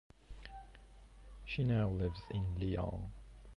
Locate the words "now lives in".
1.63-2.55